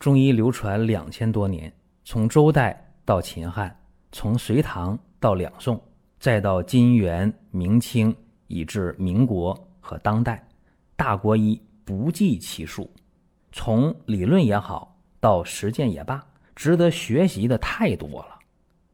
[0.00, 1.70] 中医流传两千多年，
[2.04, 3.78] 从周代到秦汉，
[4.12, 5.78] 从隋唐到两宋，
[6.18, 8.14] 再到金元明清，
[8.46, 10.42] 以至民国和当代，
[10.96, 12.90] 大国医不计其数。
[13.52, 18.38] 从理论也好，到实践也罢，值得学习的太多了。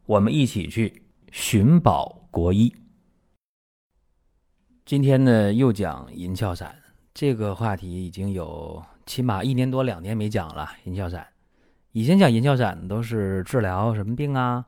[0.07, 2.75] 我们一起去寻宝国医。
[4.85, 6.77] 今天呢，又讲银翘散
[7.15, 10.69] 这个话题，已经有起码一年多、两年没讲了。
[10.85, 11.27] 银翘散，
[11.93, 14.67] 以前讲银翘散都是治疗什么病啊？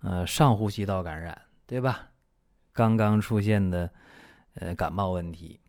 [0.00, 2.08] 呃，上呼吸道感染，对吧？
[2.72, 3.90] 刚刚出现的
[4.54, 5.60] 呃感冒问题，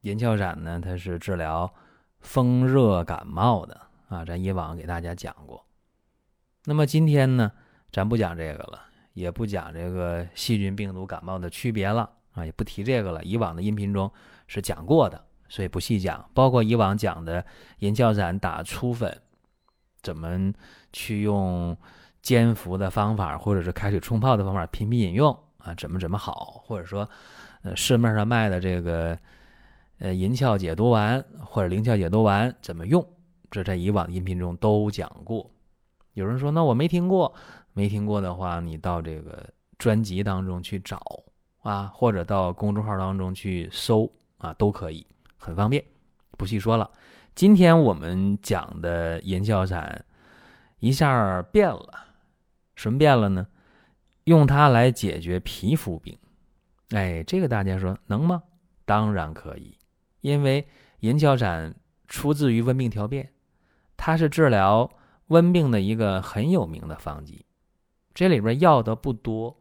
[0.00, 1.72] 银翘散呢，它是治疗
[2.20, 4.24] 风热感冒的啊。
[4.24, 5.64] 咱以往给大家讲过。
[6.64, 7.52] 那么今天呢，
[7.90, 8.80] 咱不讲这个了，
[9.12, 12.10] 也不讲这个细菌、病毒感冒的区别了。
[12.32, 13.22] 啊，也不提这个了。
[13.24, 14.10] 以往的音频中
[14.46, 16.24] 是讲过的，所以不细讲。
[16.32, 17.44] 包括以往讲的
[17.80, 19.14] 银翘散打粗粉，
[20.00, 20.50] 怎么
[20.94, 21.76] 去用
[22.22, 25.74] 煎服的方法，或者是开水冲泡的方法频频饮用啊？
[25.74, 26.62] 怎么怎么好？
[26.64, 27.06] 或者说，
[27.60, 29.18] 呃，市面上卖的这个
[29.98, 33.06] 呃银翘解毒丸或者灵翘解毒丸怎么用？
[33.50, 35.50] 这在以往的音频中都讲过。
[36.14, 37.34] 有人说，那我没听过，
[37.74, 39.46] 没听过的话，你到这个
[39.76, 40.98] 专辑当中去找。
[41.60, 45.06] 啊，或者到公众号当中去搜啊，都可以，
[45.42, 45.84] 很方便，
[46.38, 46.88] 不细说了。
[47.34, 50.04] 今天我们讲的银翘散
[50.78, 51.92] 一下变了，
[52.76, 53.48] 什么变了呢？
[54.24, 56.16] 用它来解决皮肤病，
[56.90, 58.44] 哎，这个大家说能吗？
[58.84, 59.76] 当然可以，
[60.20, 60.64] 因为
[61.00, 61.74] 银翘散
[62.06, 63.32] 出自于温病调变，
[63.96, 64.88] 它是治疗
[65.26, 67.44] 温病的一个很有名的方剂，
[68.14, 69.58] 这里边要的不多。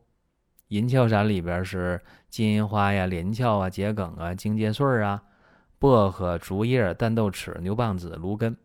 [0.67, 5.21] 银翘散里边是金银花呀、连翘啊、桔梗啊、荆芥穗啊、
[5.81, 8.55] 薄荷、竹叶、淡豆豉、牛蒡子、芦根，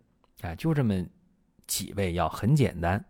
[0.42, 1.03] 啊，就这么
[1.67, 3.02] 几味药，很简单。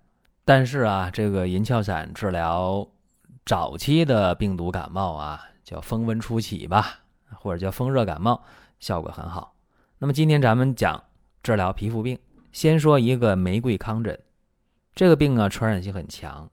[0.44, 2.86] 但是啊，这个银翘散治疗
[3.44, 7.00] 早期的病毒感冒啊，叫风温初起吧，
[7.41, 8.41] 或者叫风热感冒，
[8.78, 9.56] 效果很好。
[9.98, 11.02] 那么今天咱们讲
[11.42, 12.16] 治疗皮肤病，
[12.52, 14.16] 先说一个玫瑰糠疹，
[14.94, 16.48] 这个病啊，传染性很强。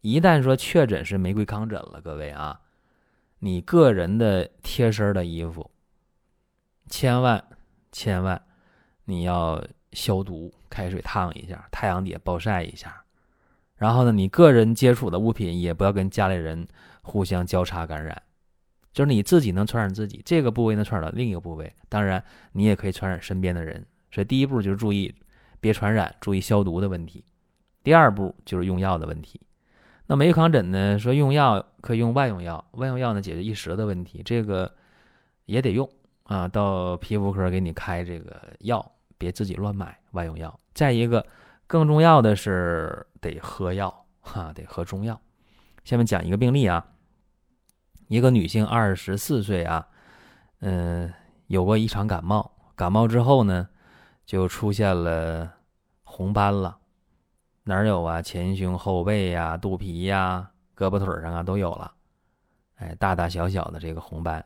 [0.00, 2.58] 一旦说确诊是玫瑰糠疹了，各位啊，
[3.40, 5.70] 你个人的贴身的衣服，
[6.88, 7.42] 千万
[7.92, 8.40] 千万
[9.04, 9.62] 你要
[9.92, 13.02] 消毒，开水烫一下，太阳底下暴晒一下。
[13.76, 16.66] 然后呢，你个人接触的物品也不要跟家里人
[17.02, 18.22] 互相交叉感染，
[18.92, 23.84] 就是你自己能传染自己，这个部位能传染到另一个部位，当然你也可以传染身边的人。
[24.10, 25.12] 所以第一步就是注意
[25.60, 27.24] 别传染，注意消毒的问题。
[27.82, 29.40] 第二步就是用药的问题。
[30.06, 30.98] 那玫瑰糠疹呢？
[30.98, 34.72] 说用药可以用外用药，外用药呢解决一时的问题，这个
[35.46, 35.88] 也得用
[36.24, 36.48] 啊。
[36.48, 40.58] 到皮肤科给你开这个药，别自己乱买外用药。
[40.74, 41.24] 再一个，
[41.66, 45.20] 更重要的是得喝药哈，得喝中药。
[45.84, 46.86] 下面讲一个病例啊，
[48.08, 49.86] 一个女性二十四岁啊，
[50.60, 51.12] 嗯，
[51.46, 53.68] 有过一场感冒，感冒之后呢，
[54.24, 55.52] 就出现了
[56.02, 56.78] 红斑了。
[57.64, 58.20] 哪有啊？
[58.20, 61.92] 前胸后背呀、肚皮呀、胳膊腿上啊都有了，
[62.76, 64.44] 哎，大大小小的这个红斑，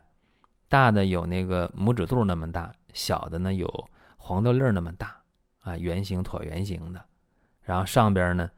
[0.69, 5.19] 大的有那个拇指肚那么大，小的呢有黄豆粒那么大，
[5.61, 7.03] 啊，圆形椭圆形的，
[7.63, 8.49] 然后上边呢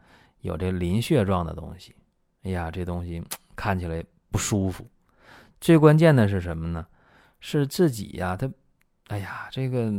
[0.42, 1.96] 有这鳞屑状的东西，
[2.44, 3.24] 哎呀，这东西
[3.56, 4.86] 看起来不舒服。
[5.62, 6.86] 最关键的是什么呢？
[7.40, 8.52] 是自己呀，他，
[9.08, 9.92] 哎呀，这个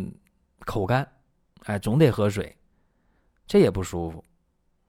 [0.67, 1.11] 口干，
[1.65, 2.55] 哎，总得喝水，
[3.47, 4.22] 这也不舒服。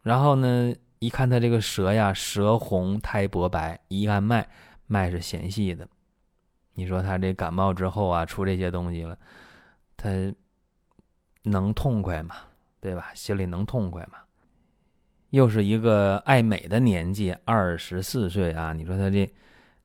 [0.01, 4.50] 然后呢，一看他这个舌呀，舌红苔薄白，一按脉，
[4.88, 5.88] 脉是弦细的。
[6.73, 9.17] 你说他这感冒之后啊，出这些东西了，
[9.95, 10.09] 他
[11.44, 12.35] 能痛快吗？
[12.79, 13.11] 对吧？
[13.13, 14.17] 心里能痛快吗？
[15.29, 18.73] 又是一个爱美的年纪，二十四岁啊。
[18.73, 19.31] 你说他这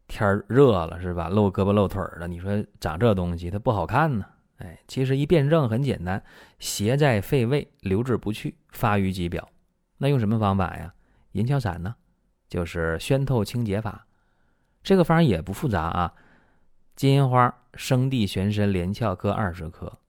[0.07, 1.29] 天热了是吧？
[1.29, 4.25] 露胳膊露腿的，你说长这东西，他不好看呢。
[4.59, 6.23] 哎，其实一辩证很简单，
[6.59, 9.49] 邪在肺胃，留滞不去，发于肌表。
[9.99, 10.93] 那用什么方法呀？
[11.33, 11.95] 银翘散呢，
[12.49, 14.07] 就是宣透清洁法。
[14.83, 16.13] 这个方也不复杂啊。
[16.99, 20.01] 金银花、生地、玄参、连翘各二十克，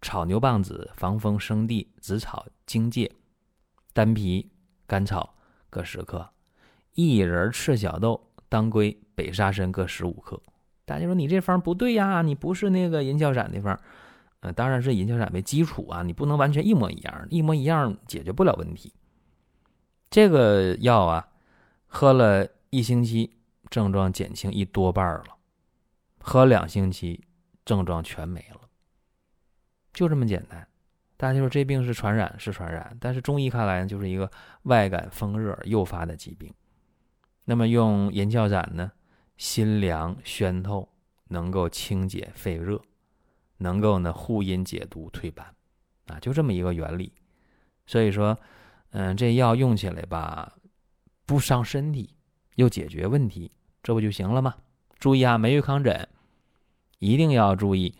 [0.00, 3.12] 炒牛蒡子、防风、生地、紫草、荆芥、
[3.92, 4.50] 丹皮、
[4.86, 5.34] 甘草
[5.68, 6.30] 各十克，
[6.94, 10.40] 薏仁、赤小豆、当归、北沙参各十五克。
[10.86, 13.78] 大家说你这方不对呀，你不是那个银翘散的方。
[14.40, 18.94] 呃，当然是银翘散为基础啊，你不能完全一模一样，一模一样解决不了问题。
[20.08, 21.28] 这个药啊，
[21.86, 23.36] 喝了一星期，
[23.68, 25.37] 症状减轻一多半了；
[26.20, 27.24] 喝两星期，
[27.64, 28.60] 症状全没了。
[29.92, 30.66] 就这么简单。
[31.16, 34.30] 大家说这病是传染是传染，但是中医看来呢，就是一个
[34.62, 36.54] 外感风热诱发的疾病。
[37.44, 38.92] 那么用银翘散呢，
[39.36, 40.88] 辛凉宣透，
[41.28, 42.80] 能够清解肺热，
[43.56, 45.52] 能够呢护阴解毒退斑，
[46.06, 47.12] 啊，就这么一个原理。
[47.84, 48.38] 所以说，
[48.90, 50.56] 嗯，这药用起来吧，
[51.26, 52.14] 不伤身体，
[52.54, 53.50] 又解决问题，
[53.82, 54.54] 这不就行了吗？
[54.98, 56.08] 注意啊，梅玉康枕
[56.98, 57.94] 一定要注意，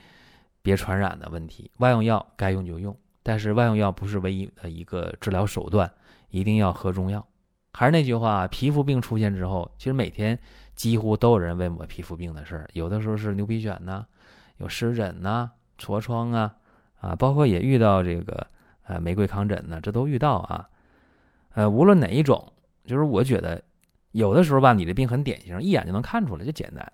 [0.63, 1.71] 别传染的问题。
[1.79, 2.97] 外用药该用就用。
[3.23, 5.93] 但是外用药不是唯一的一个治疗手段，
[6.31, 7.27] 一定要喝中药。
[7.73, 10.39] 还是那句话，皮肤病出现之后，其实每天
[10.75, 12.69] 几乎都有人问我皮肤病的事儿。
[12.73, 14.05] 有的时候是牛皮癣呐，
[14.57, 16.57] 有湿疹呐，痤疮啊，
[17.01, 18.47] 啊，包括也遇到这个
[18.85, 20.69] 呃玫瑰糠疹呢，这都遇到啊。
[21.51, 22.53] 呃，无论哪一种，
[22.87, 23.63] 就是我觉得
[24.13, 26.85] 有的时候吧，你的病很典型，一眼就能看出来，就简单；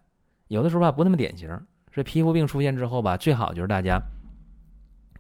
[0.49, 1.49] 有的时候吧，不那么典型。
[1.91, 4.03] 这皮肤病出现之后吧，最好就是大家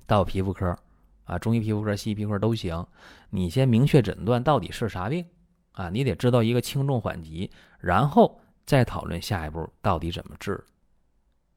[0.06, 0.76] 到皮肤科。
[1.24, 2.86] 啊，中医皮肤科、西医皮肤科都行。
[3.30, 5.24] 你先明确诊断到底是啥病
[5.72, 5.88] 啊？
[5.88, 7.50] 你得知道一个轻重缓急，
[7.80, 10.62] 然后再讨论下一步到底怎么治。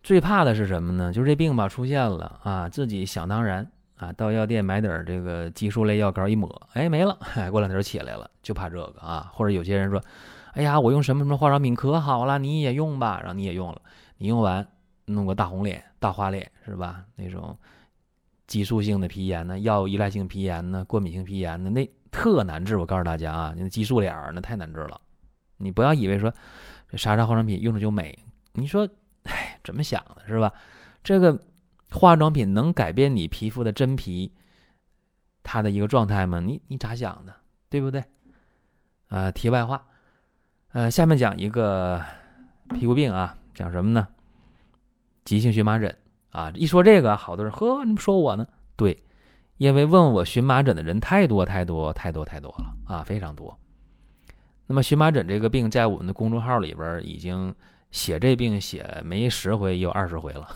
[0.04, 1.12] 最怕的是什么呢？
[1.12, 7.18] 就是这病吧出现了啊，自己想当然啊，到药店买点这个激素类药膏一抹，哎没了，
[7.52, 9.32] 过两天起来了，就怕这个啊。
[9.34, 10.02] 或者有些人说，
[10.54, 13.82] 哎呀，我用什么什么化妆品可好了，你也用吧，然后你也用了，
[14.18, 14.68] 你用完
[15.06, 17.04] 弄个大红脸、大花脸是吧？
[17.16, 17.58] 那种。
[18.48, 22.78] 激素性的皮炎呢，药物依赖性皮炎呢，过敏性皮炎呢，那特难治。
[22.78, 25.02] 我告诉大家啊，那激素脸儿那太难治了。
[25.58, 26.34] 你不要以为说
[26.94, 28.18] 啥啥化妆品用着就美，
[28.54, 28.88] 你说，
[29.24, 30.54] 哎，怎么想的是吧？
[31.04, 31.38] 这个
[31.92, 34.32] 化妆品能改变你皮肤的真皮
[35.44, 36.40] 它的一个状态吗？
[36.40, 37.34] 你你咋想的，
[37.70, 38.04] 对不对？
[39.08, 39.86] 啊，题外话，
[40.74, 42.04] 呃，下面讲一个
[42.70, 44.08] 皮肤病啊，讲什么呢？
[45.24, 45.96] 急性荨麻疹。
[46.32, 48.46] 啊，一说这个，好多人呵，你们说我呢？
[48.76, 49.02] 对，
[49.56, 53.58] 因为问我荨麻疹的人太多太多太多太多了啊，非常多。
[54.68, 57.56] 那么荨麻疹这个病，在我们的公众号里边已经
[57.98, 60.48] 写这病写没十回也有二十回了，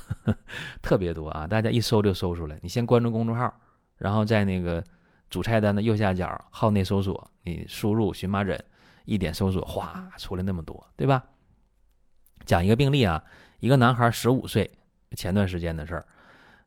[0.84, 1.48] 特别多啊！
[1.48, 2.60] 大家一搜就搜出来。
[2.62, 3.52] 你先关注公众号，
[3.98, 4.84] 然后在那个
[5.28, 8.64] 主菜单的右下角号内搜索，你输入荨麻疹，
[9.06, 11.24] 一点搜索，哗，出来那么多，对吧？
[12.46, 13.24] 讲一个病例啊，
[13.60, 14.70] 一个男孩十五岁。
[15.18, 16.06] 前段时间的事儿，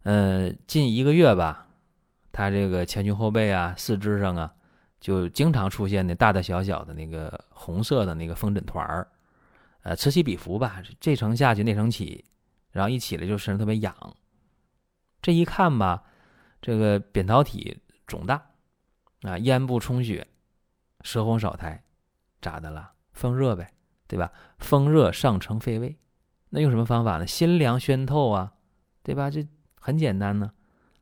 [0.02, 1.66] 呃，近一个月吧，
[2.30, 4.52] 他这个前胸后背啊、四肢上啊，
[5.00, 9.08] 就经常出现那大大小小的那个红色的那个风疹团儿，
[9.84, 12.24] 呃，此起彼伏吧，这层下去那层起，
[12.70, 13.94] 然后一起来就身上特别痒。
[15.20, 16.02] 这一看吧，
[16.60, 18.50] 这个扁桃体肿大，
[19.22, 20.26] 啊，咽部充血，
[21.02, 21.84] 舌红少苔，
[22.40, 22.92] 咋的了？
[23.12, 23.72] 风热呗，
[24.06, 24.32] 对吧？
[24.58, 25.94] 风热上承肺胃。
[26.48, 27.26] 那用什么方法呢？
[27.26, 28.54] 心凉宣透啊，
[29.02, 29.30] 对吧？
[29.30, 29.46] 这
[29.78, 30.50] 很简单呢，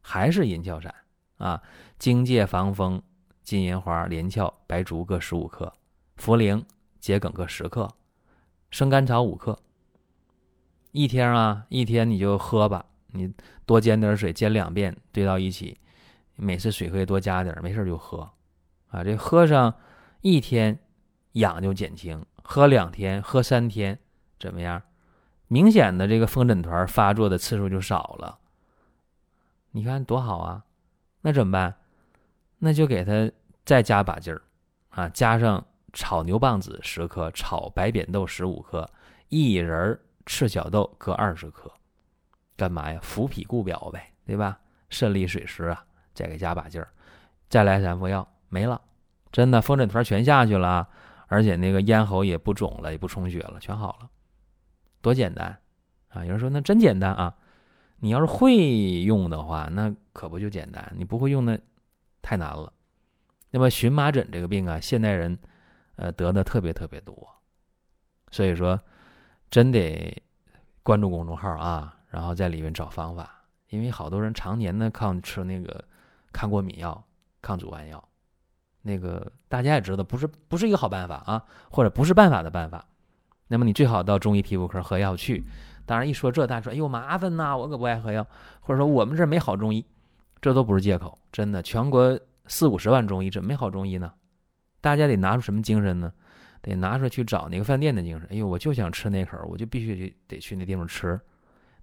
[0.00, 0.93] 还是银翘散
[1.37, 1.62] 啊，
[2.00, 3.00] 荆芥防风、
[3.44, 5.73] 金银花、连翘、白术各十五克，
[6.17, 6.64] 茯苓、
[7.00, 7.88] 桔梗各十克，
[8.72, 9.56] 生甘草五克。
[10.90, 13.32] 一天啊，一天你就喝吧，你
[13.66, 15.78] 多煎点水，煎两遍，兑到一起，
[16.36, 18.30] 每次水可以多加点，没事就喝
[18.88, 19.04] 啊。
[19.04, 19.74] 这喝上
[20.22, 20.78] 一天，
[21.32, 23.98] 痒就减轻；喝两天，喝三天，
[24.40, 24.82] 怎么样？
[25.48, 28.38] 明显的这个风疹团发作的次数就少了，
[29.73, 30.64] 你看多好啊！
[31.20, 31.76] 那怎么办？
[32.58, 33.30] 那就给他
[33.66, 34.40] 再加把劲儿
[34.88, 38.88] 啊，加上炒牛蒡子十克，炒白扁豆十五克，
[39.30, 41.70] 薏仁、赤小豆各二十克，
[42.56, 42.99] 干嘛呀？
[43.02, 44.58] 扶脾固表呗，对吧？
[44.88, 45.84] 肾利水湿啊，
[46.14, 46.88] 再给加把劲儿，
[47.49, 48.80] 再来三副药，没了，
[49.30, 50.88] 真的风疹团全下去了，
[51.28, 54.08] 而且那个咽喉也不肿了，也不充血了，全好了。
[55.00, 55.58] 多简单
[56.11, 56.25] 啊！
[56.25, 57.34] 有人说那真简单啊！
[58.00, 60.92] 你要是会用的话，那可不就简单？
[60.96, 61.58] 你不会用那
[62.20, 62.72] 太难了。
[63.50, 65.38] 那么荨麻疹这个病啊，现代人
[65.96, 67.28] 呃得的特别特别多，
[68.30, 68.80] 所以说
[69.50, 70.22] 真得
[70.82, 73.38] 关注公众号啊，然后在里面找方法。
[73.68, 75.82] 因为好多人常年的抗吃那个
[76.30, 77.02] 抗过敏药、
[77.40, 78.02] 抗组胺药，
[78.82, 82.84] 那个大家也知道不是不是一个好办法啊，或者不是办法的办法。
[83.49, 85.44] 那么你最好到中医皮肤科喝药去。
[85.84, 88.26] 当然一说这，大家说：“哎呦麻烦呐，我可不爱喝药。”
[88.61, 89.84] 或者说我们这没好中医，
[90.40, 91.18] 这都不是借口。
[91.32, 94.12] 真的，全国四五十万中医，怎么没好中医呢？
[94.82, 96.12] 大家得拿出什么精神呢？
[96.60, 98.28] 得拿出去找那个饭店的精神。
[98.30, 101.18] 哎呦，我就想吃那口，我就必须得得去那地方吃。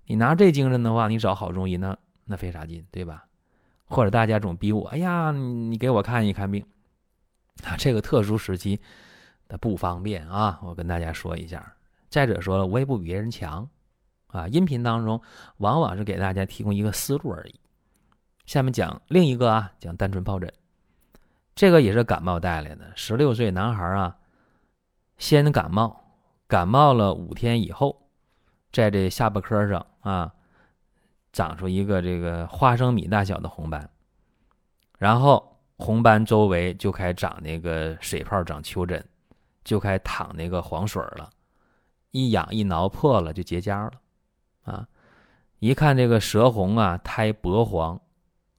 [0.06, 3.26] 你拿这精神的话，你找好中医，那那费啥劲，对吧？
[3.86, 6.64] 或者大家总逼我：“哎呀，你给我看一看病。”
[7.66, 8.80] 啊，这个特殊时期。
[9.50, 11.74] 的不方便啊，我跟大家说一下。
[12.08, 13.68] 再者说了，我也不比别人强
[14.28, 14.48] 啊。
[14.48, 15.20] 音频当中
[15.58, 17.60] 往往是给大家提供一个思路而已。
[18.46, 20.54] 下面讲另一个啊，讲单纯疱疹，
[21.60, 22.90] 这个也是感冒带来的。
[22.96, 24.16] 十六岁男孩啊，
[25.18, 26.16] 先感冒，
[26.48, 28.02] 感冒了五天以后，
[28.72, 30.34] 在这下巴颏上啊，
[31.34, 33.90] 长出一个这个花生米大小的红斑，
[34.98, 39.06] 然后红斑周围就开长那个水泡，长丘疹，
[39.66, 41.30] 就开淌那个黄水了，
[42.12, 43.92] 一痒一挠破了就结痂了，
[44.64, 44.88] 啊，
[45.60, 48.00] 一看这个舌红啊，苔薄黄。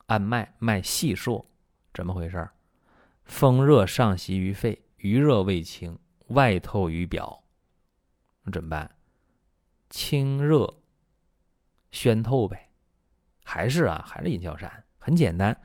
[0.09, 1.47] 按脉，脉细数，
[1.95, 2.53] 怎么回事儿？
[3.31, 5.97] 风热上袭于肺，余热未清，
[6.27, 7.45] 外透于表，
[8.43, 8.97] 那怎么办？
[9.89, 10.75] 清热
[11.93, 12.71] 宣透呗，
[13.45, 15.57] 还是啊，还是银翘散，很简单。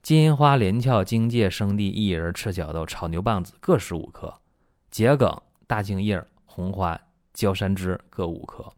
[0.00, 4.40] 金花、连翘、荆芥、生地、薏仁、赤小豆、炒牛蒡子各十五克，
[4.92, 6.98] 桔梗、大青叶、红花、
[7.34, 8.72] 焦山枝各五克。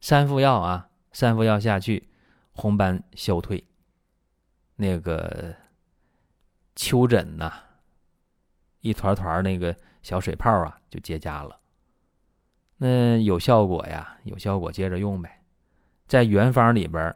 [0.00, 2.08] 三副药啊，三副药下去，
[2.52, 3.62] 红斑消退。
[4.76, 5.54] 那个
[6.74, 7.52] 丘疹呐，
[8.80, 11.58] 一团团那个小水泡啊，就结痂了。
[12.76, 15.42] 那有效果呀，有效果，接着用呗。
[16.06, 17.14] 在原方里边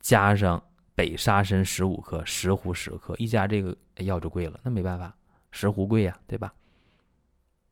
[0.00, 0.62] 加上
[0.94, 4.58] 北沙参十五克，石斛十克，一加这个药就贵了。
[4.62, 5.14] 那没办法，
[5.50, 6.52] 石斛贵呀，对吧？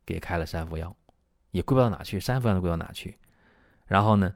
[0.04, 0.94] 给开了三副药，
[1.50, 3.18] 也贵不到哪去，三副药都贵到哪去。
[3.86, 4.32] 然后呢，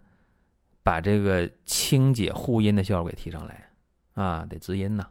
[0.82, 3.70] 把这个清解护阴的效果给提上来。
[4.14, 5.08] 啊，得滋阴呐，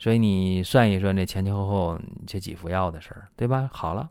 [0.00, 3.68] 所以你算一算这前前后后这几副药的事儿，对吧？
[3.70, 4.10] 好了，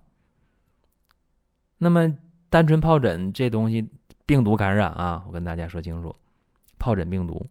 [1.80, 2.16] 那么
[2.48, 3.90] 单纯疱疹这东西，
[4.28, 6.16] 病毒感染啊，我跟大家说清楚，
[6.78, 7.44] 疱疹病毒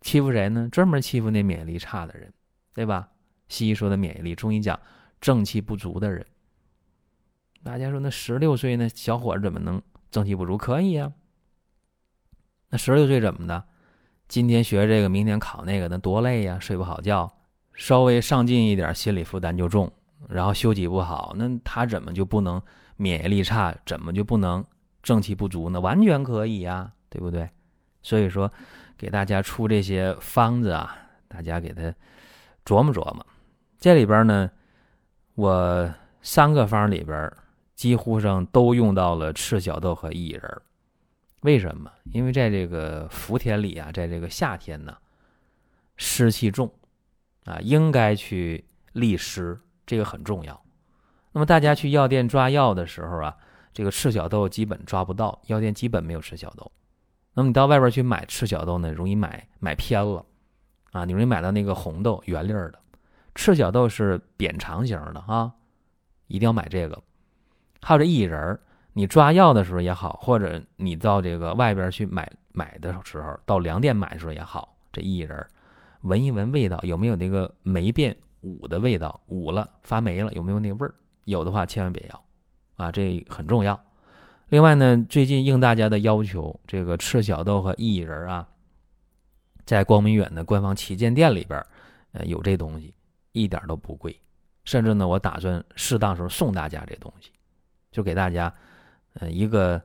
[0.00, 0.70] 欺负谁呢？
[0.72, 2.32] 专门欺负那免疫力差的人，
[2.72, 3.10] 对吧？
[3.48, 4.80] 西医说的免疫力，中医讲
[5.20, 6.24] 正气不足的人。
[7.62, 10.56] 大家说那十六岁那小伙子怎么能正气不足？
[10.56, 11.12] 可以啊，
[12.70, 13.66] 那十六岁怎么的？
[14.28, 16.58] 今天学这个，明天考那个，那多累呀！
[16.60, 17.32] 睡不好觉，
[17.72, 19.90] 稍微上进一点，心理负担就重。
[20.28, 22.60] 然后休息不好，那他怎么就不能
[22.96, 23.74] 免疫力差？
[23.86, 24.62] 怎么就不能
[25.02, 25.80] 正气不足呢？
[25.80, 27.48] 完全可以呀，对不对？
[28.02, 28.52] 所以说，
[28.98, 30.94] 给大家出这些方子啊，
[31.26, 31.82] 大家给他
[32.66, 33.26] 琢磨琢磨。
[33.78, 34.50] 这里边呢，
[35.36, 37.32] 我三个方里边
[37.74, 40.62] 几乎上都用到了赤小豆和薏仁。
[41.48, 41.90] 为什么？
[42.12, 44.94] 因为在这个伏天里啊，在这个夏天呢，
[45.96, 46.70] 湿气重，
[47.46, 48.62] 啊，应该去
[48.92, 50.62] 利湿，这个很重要。
[51.32, 53.34] 那么大家去药店抓药的时候啊，
[53.72, 56.70] 这个赤小豆基本抓不到，药店基本没有赤小豆。
[57.32, 60.26] 那么你到外边去买赤小豆呢，容易买买偏了，
[60.92, 62.78] 啊，你容易买到那个红豆圆粒儿的，
[63.34, 65.50] 赤小豆是扁长形的啊，
[66.26, 67.02] 一定要买这个。
[67.80, 68.60] 还有这薏仁儿。
[68.98, 75.46] 你抓药的时候也好，或者你到这个外边去买买的时候，到粮店买的时候也好，这薏仁
[76.00, 80.92] 闻一闻味道有没有那个霉变捂的味道，捂了发霉了有没有那味儿？
[81.26, 82.24] 有的话千万别要，
[82.74, 83.80] 啊，这很重要。
[84.48, 88.48] 另外呢，最近应大家的要求，这个赤小豆和薏仁啊，
[89.64, 91.64] 在光明远的官方旗舰店里边，
[92.10, 92.92] 呃，有这东西，
[93.30, 94.20] 一点都不贵，
[94.64, 97.30] 甚至呢，我打算适当时候送大家这东西，
[97.92, 98.52] 就给大家。
[99.14, 99.80] 呃，一个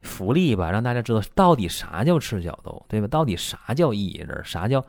[0.00, 3.06] 福利吧，让大家知道到底啥叫赤小豆，对吧？
[3.06, 4.44] 到底啥叫薏仁？
[4.44, 4.84] 啥叫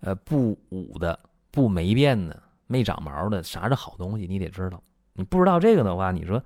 [0.00, 1.18] 呃不捂的、
[1.50, 3.42] 不霉变的、没长毛的？
[3.42, 4.26] 啥是好东西？
[4.26, 4.82] 你得知道。
[5.12, 6.42] 你不知道这个的话，你说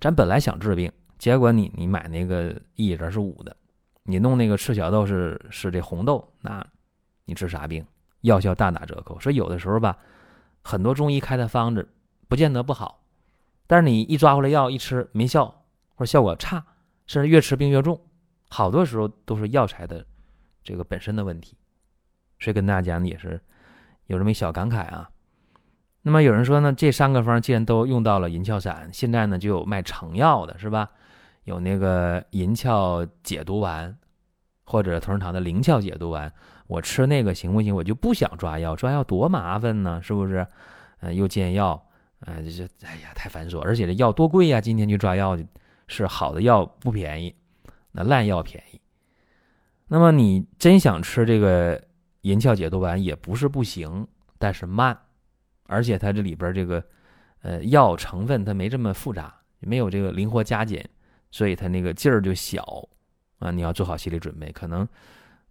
[0.00, 3.56] 咱本来想治病，结果你你买那个薏仁是捂的，
[4.04, 6.64] 你弄那个赤小豆是是这红豆，那
[7.24, 7.84] 你治啥病？
[8.20, 9.18] 药效大打折扣。
[9.20, 9.96] 所以有的时候吧，
[10.62, 11.88] 很多中医开的方子
[12.28, 13.02] 不见得不好，
[13.66, 15.59] 但是你一抓回来药一吃没效。
[16.00, 16.64] 或者效果差，
[17.06, 18.00] 甚至越吃病越重，
[18.48, 20.02] 好多时候都是药材的
[20.64, 21.58] 这个本身的问题。
[22.38, 23.38] 所以跟大家讲也是
[24.06, 25.10] 有这么一小感慨啊。
[26.00, 30.88] 那么有人说呢，这三个方既然都用到了银翘散，现在呢就有卖成药的，是吧？
[31.44, 33.94] 有那个银翘解毒丸，
[34.64, 36.32] 或者同仁堂的灵翘解毒丸，
[36.66, 37.76] 我吃那个行不行？
[37.76, 40.46] 我就不想抓药，抓药多麻烦呢，是不是？
[41.00, 41.86] 呃，又煎药，
[42.20, 44.62] 嗯，这这，哎呀，太繁琐，而且这药多贵呀！
[44.62, 45.46] 今天去抓药去。
[45.90, 47.34] 是好的药不便宜，
[47.90, 48.80] 那烂药便宜。
[49.88, 51.82] 那么你真想吃这个
[52.20, 54.06] 银翘解毒丸也不是不行，
[54.38, 54.96] 但是慢，
[55.64, 56.82] 而且它这里边这个
[57.42, 60.88] 呃药成分它没这么复杂，没有这个灵活加减，
[61.32, 62.88] 所以它那个劲儿就小
[63.40, 63.50] 啊。
[63.50, 64.88] 你要做好心理准备，可能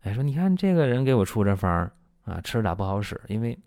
[0.03, 1.91] 哎说你看这个人给我出这方
[2.23, 3.19] 啊，吃咋不好使？
[3.27, 3.59] 因为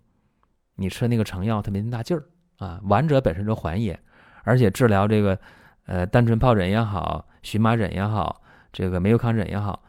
[0.73, 2.25] 你吃那个成药它没那么大劲儿
[2.57, 2.81] 啊。
[2.85, 3.99] 丸者本身就缓解，
[4.43, 5.39] 而且治疗这个。
[5.85, 9.83] 呃，单纯疱疹也好，荨麻疹也好，这个梅毒糠疹也好，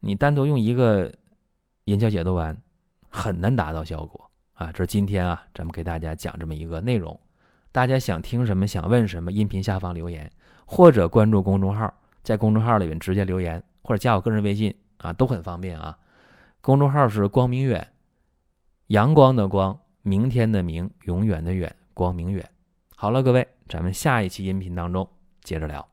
[0.00, 1.12] 你单独用一个
[1.84, 2.56] 银翘解毒丸
[3.08, 4.72] 很难达到效果啊。
[4.72, 7.18] 这是今天啊，咱们给大家讲这么一个内容。
[7.70, 10.30] 大家想听什么，想问什么，音频下方留言，
[10.64, 15.98] 或者关注公众号，在公众号里面直接留言，或者加我个人微信啊，都很方便啊。
[16.60, 17.86] 公众号是光明远，
[18.86, 22.48] 阳光的光，明天的明，永远的远，光明远。
[22.96, 25.06] 好了，各位，咱们下一期音频当中
[25.44, 25.86] 接着聊。